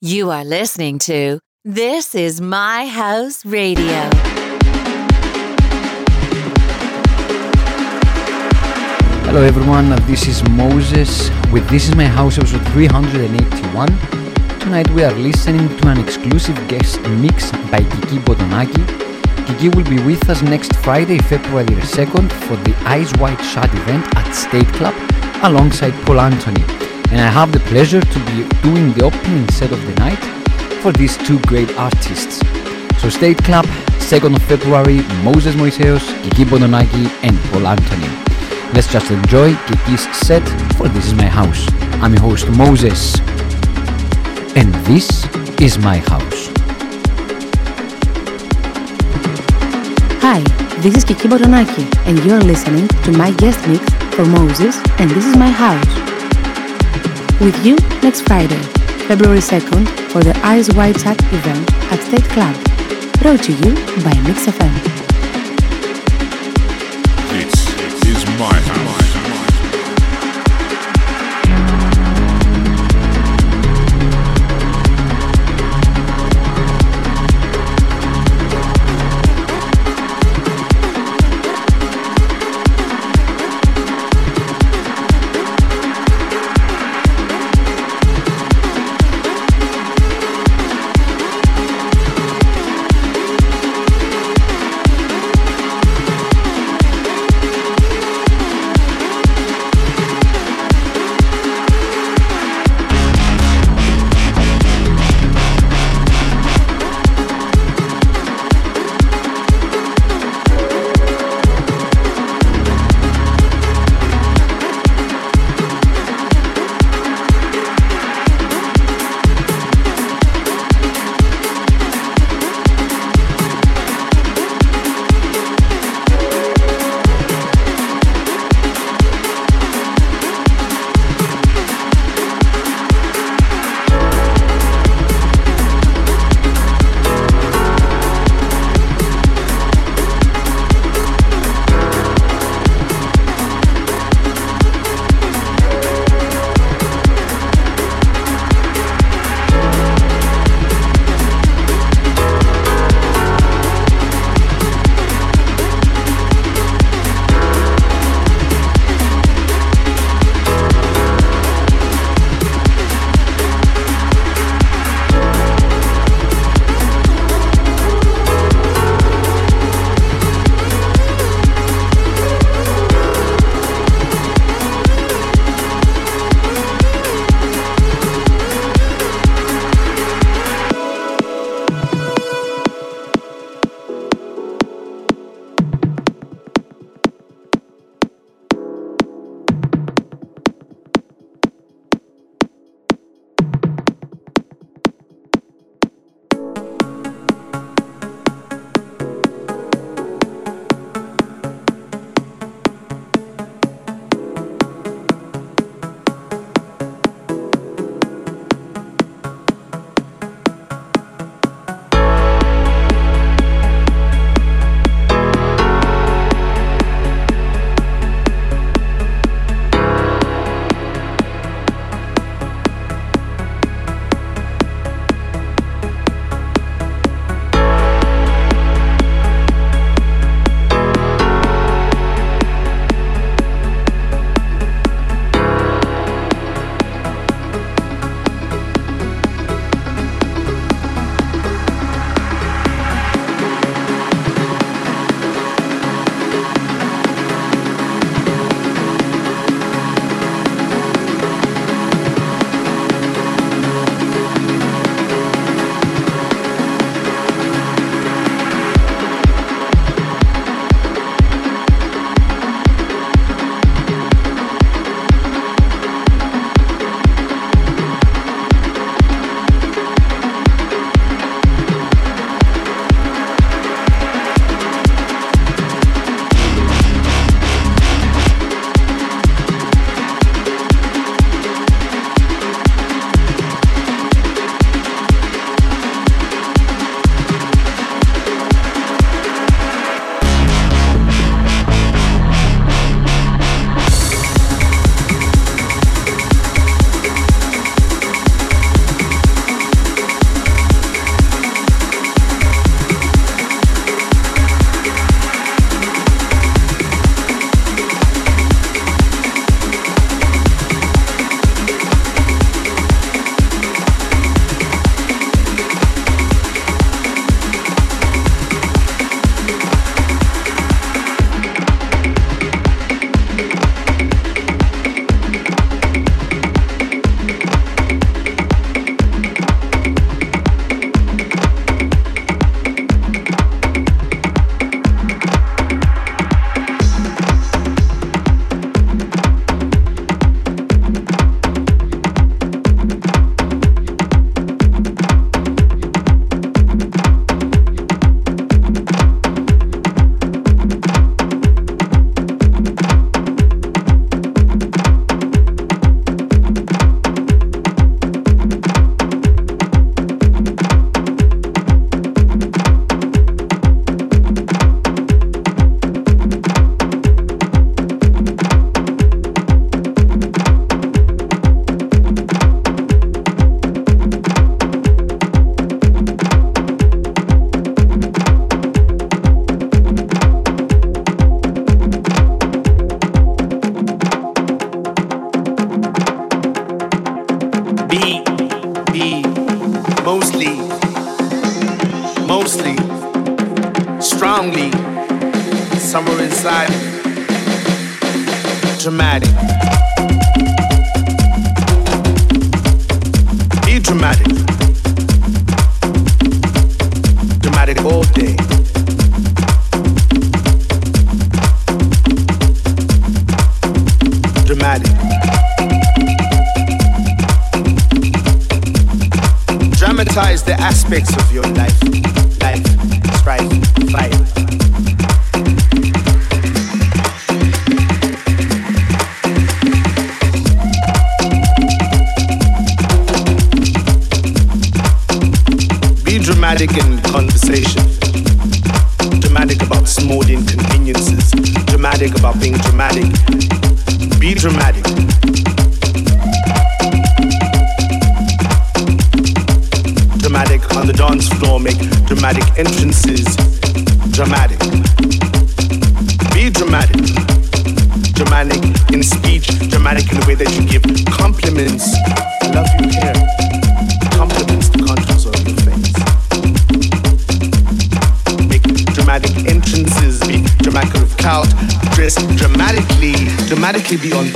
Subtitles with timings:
[0.00, 4.08] You are listening to This Is My House Radio.
[9.26, 13.88] Hello everyone, this is Moses with This Is My House episode 381.
[14.60, 18.86] Tonight we are listening to an exclusive guest mix by Kiki Botonaki.
[19.48, 24.06] Kiki will be with us next Friday, February 2nd for the Eyes Wide Shut event
[24.14, 24.94] at State Club
[25.42, 26.62] alongside Paul Anthony.
[27.10, 30.22] And I have the pleasure to be doing the opening set of the night
[30.82, 32.40] for these two great artists.
[33.00, 33.64] So State Club,
[34.12, 38.08] 2nd of February, Moses Moiseos, Kiki Botonaki and Paul Anthony.
[38.74, 41.66] Let's just enjoy Kiki's set for This Is My House.
[42.02, 43.18] I'm your host Moses
[44.54, 45.24] and this
[45.60, 46.50] is my house.
[50.20, 50.40] Hi,
[50.80, 55.24] this is Kiki Botonaki and you're listening to my guest mix for Moses and this
[55.24, 56.07] is my house.
[57.40, 58.60] With you next Friday,
[59.06, 62.52] February 2nd for the Eyes Wide Shut event at State Club.
[63.20, 64.74] Brought to you by Mix FM.
[67.30, 69.07] This is my house.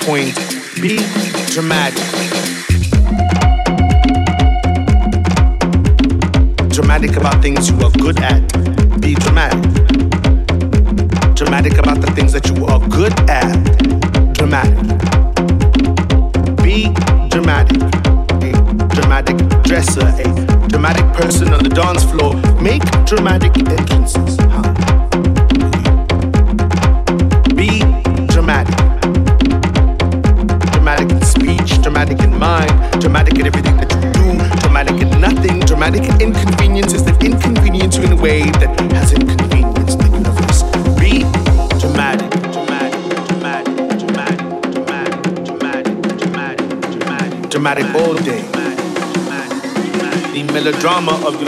[0.05, 0.42] point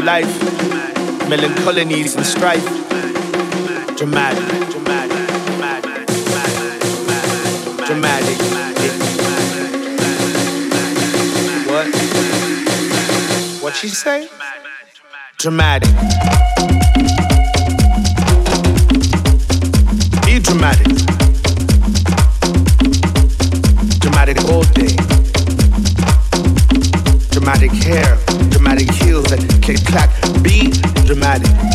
[0.04, 0.38] life,
[1.30, 2.64] melancholies and strife,
[3.96, 4.44] dramatic,
[7.86, 8.38] dramatic,
[11.66, 11.86] What?
[13.62, 14.28] What'd she say?
[15.38, 15.88] Dramatic.
[20.26, 20.86] Be dramatic.
[24.00, 24.94] Dramatic all day.
[27.30, 28.18] Dramatic hair,
[28.50, 30.10] dramatic heels that click clack.
[30.42, 30.70] Be
[31.06, 31.73] dramatic.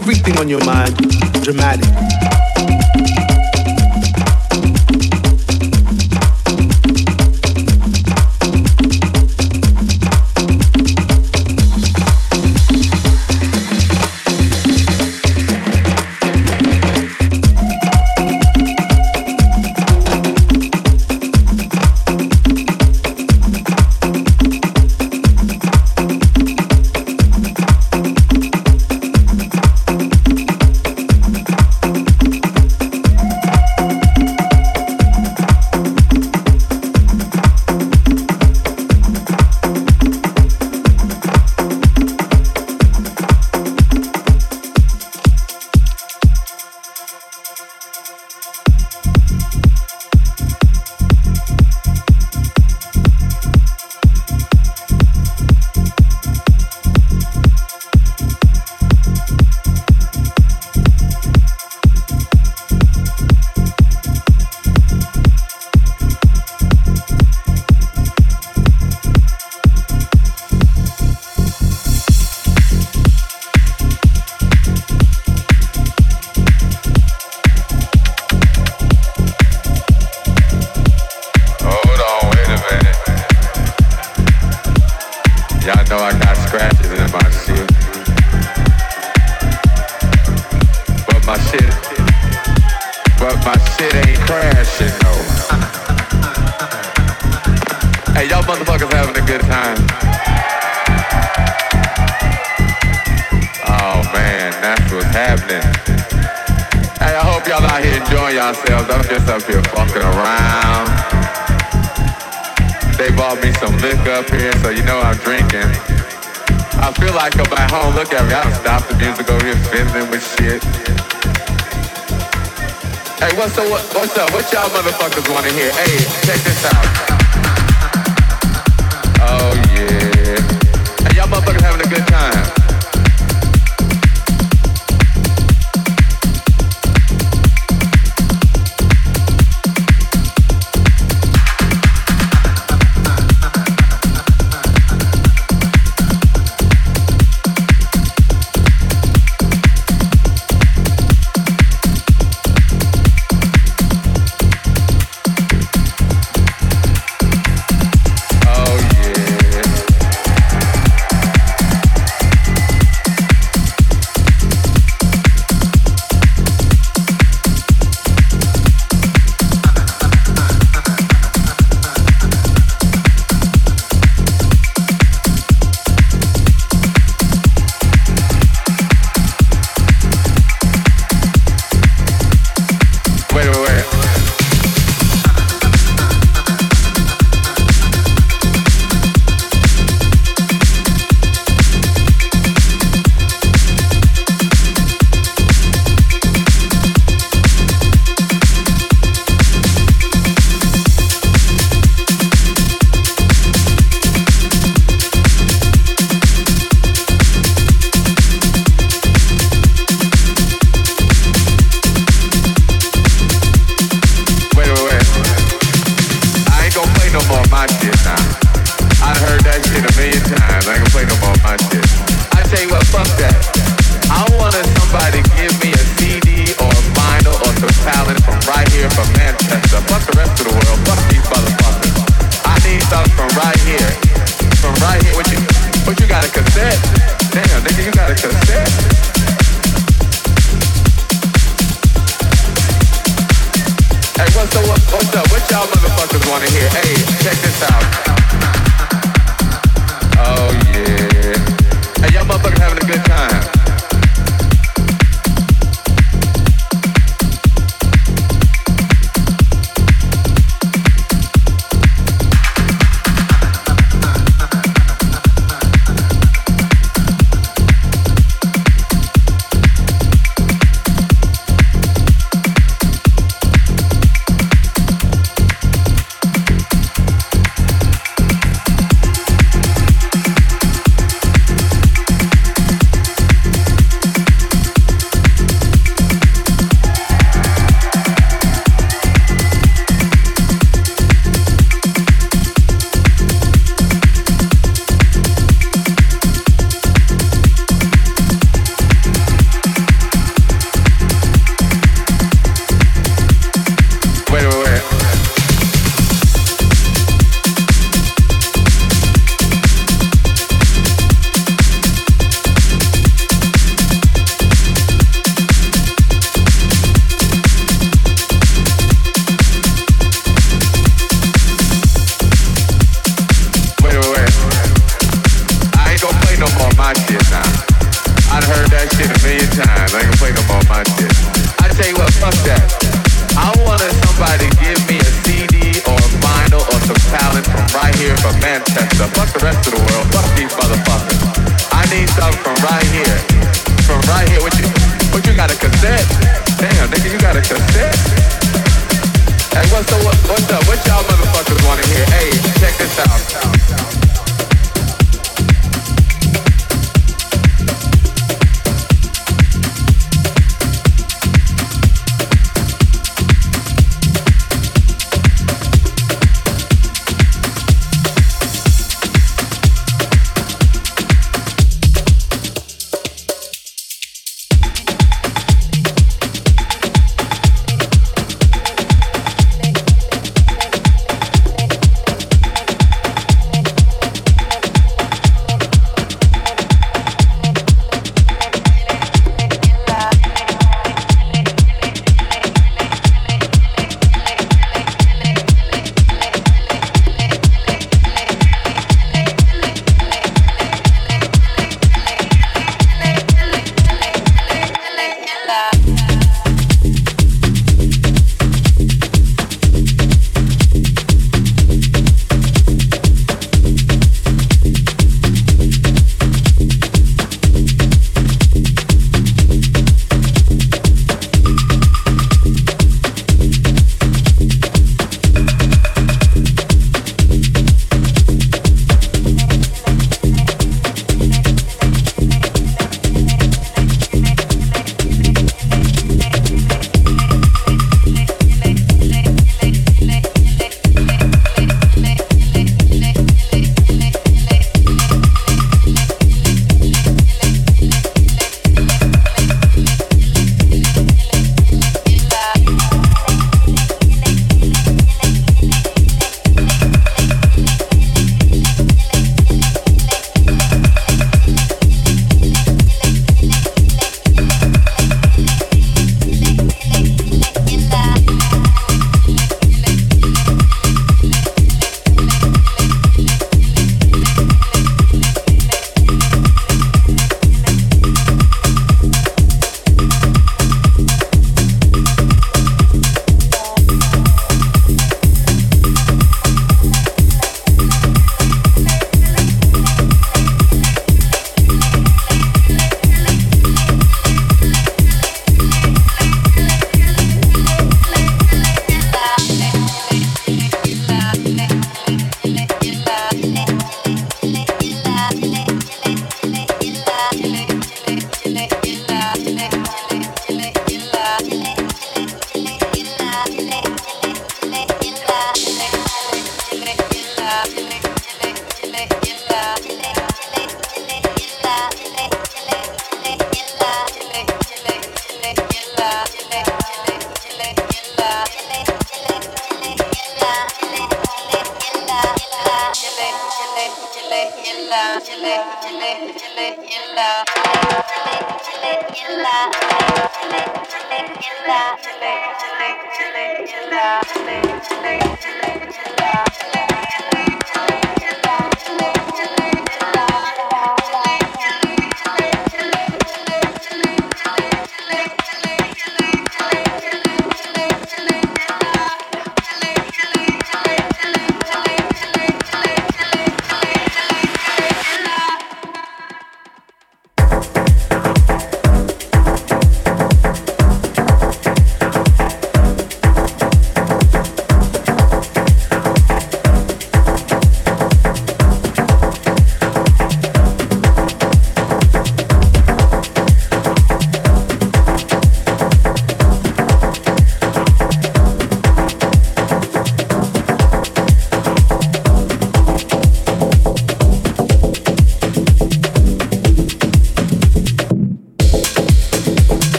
[0.00, 0.96] everything on your mind
[1.44, 2.19] dramatic.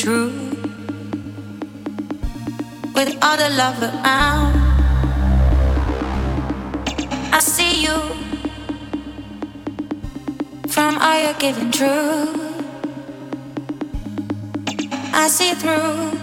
[0.00, 0.32] True
[2.94, 4.56] with all the love around.
[7.34, 7.98] I see you
[10.68, 12.32] from all you're giving true.
[15.12, 16.16] I see through.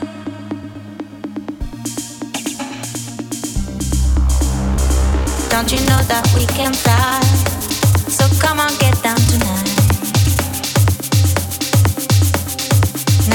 [5.51, 7.46] Don't you know that we can fly?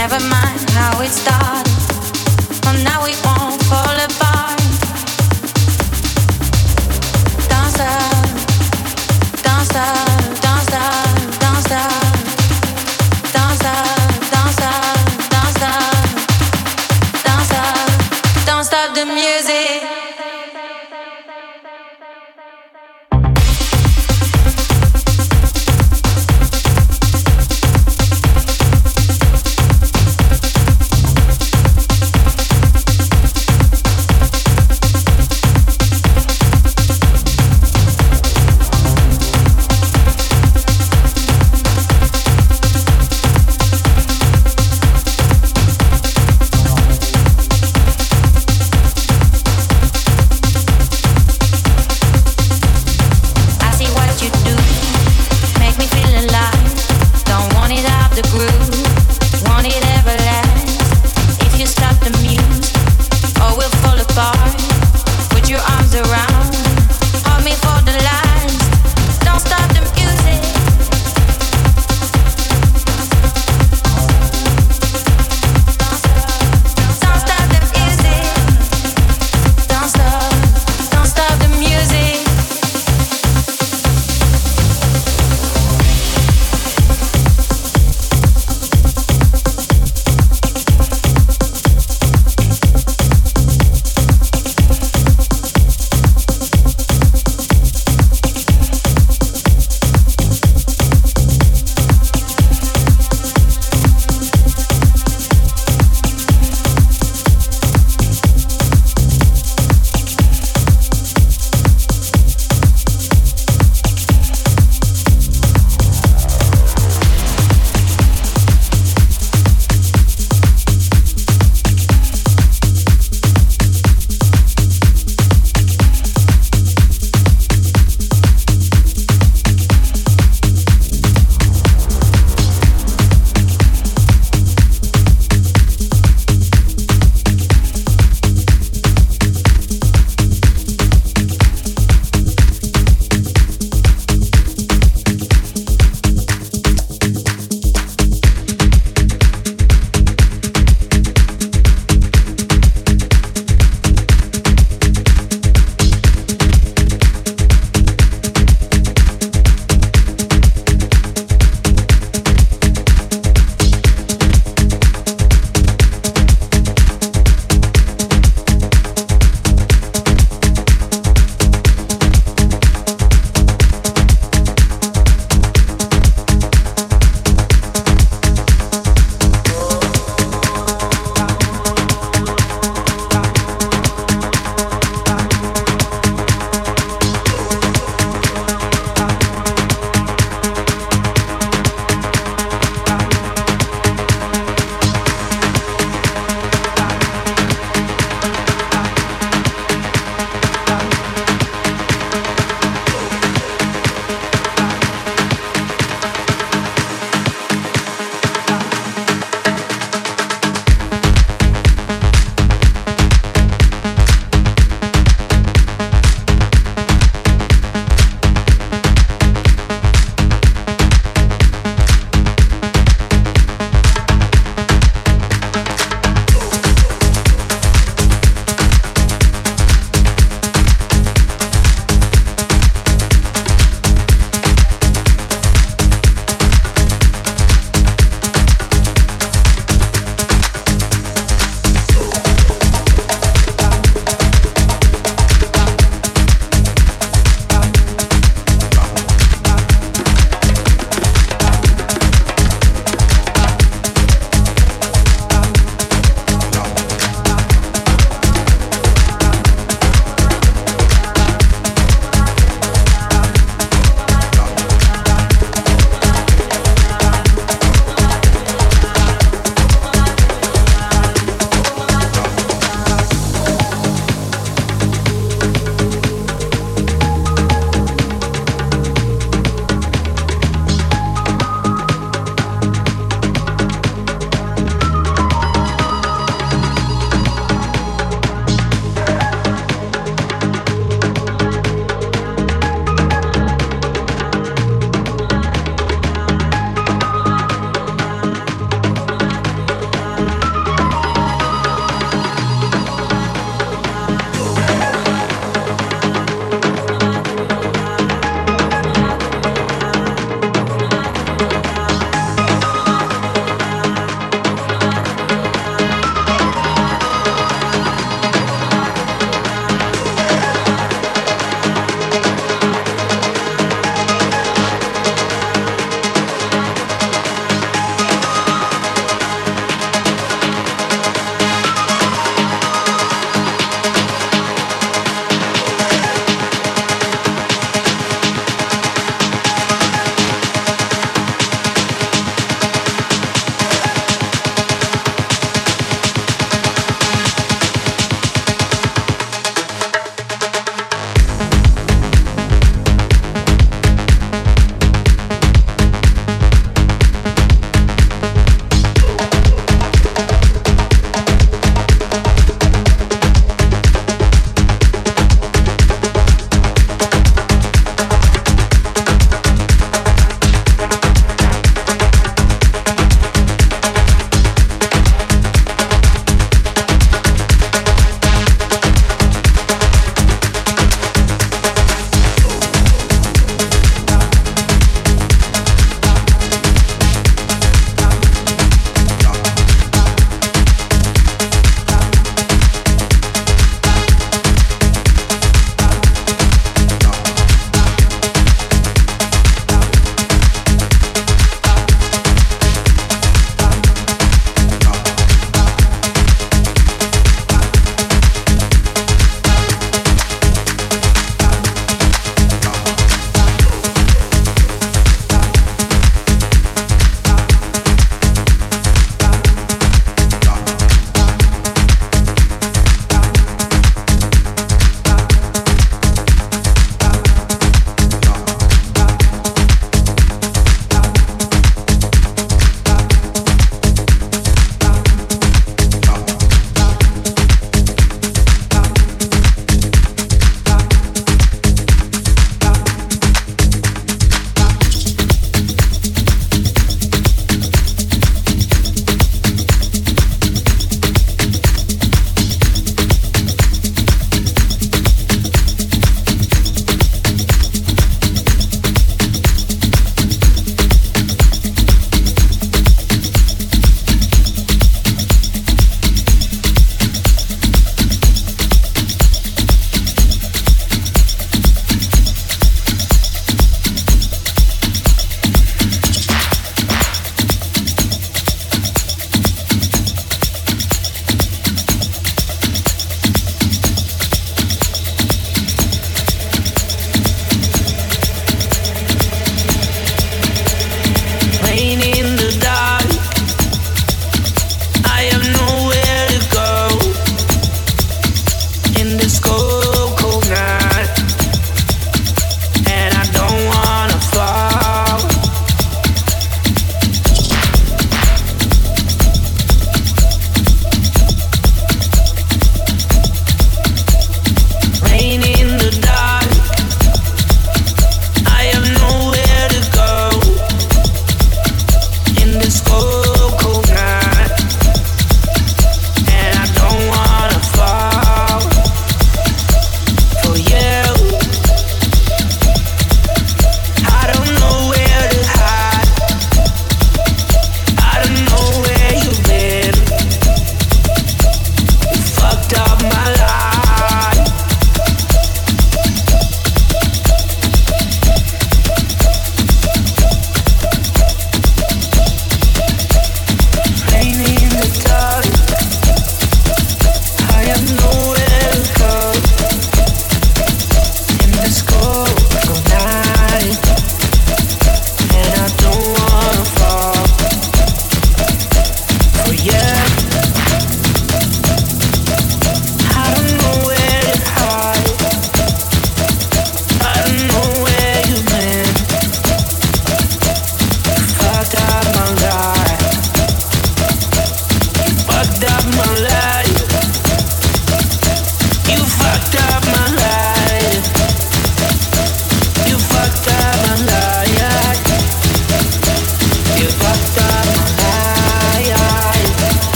[0.00, 1.76] Never mind how it started.
[2.64, 3.12] Well, now we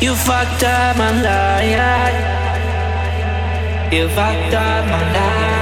[0.00, 2.14] You fucked up my life.
[3.92, 5.59] You fucked up my life.